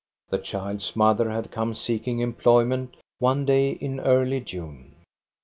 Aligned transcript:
The 0.31 0.39
child's 0.39 0.95
mother 0.95 1.29
had 1.29 1.51
come 1.51 1.75
seeking 1.75 2.21
employment 2.21 2.97
one 3.19 3.45
day 3.45 3.69
in 3.73 3.99
early 3.99 4.39
June. 4.41 4.95